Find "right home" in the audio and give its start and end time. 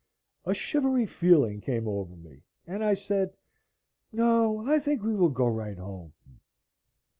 5.45-6.13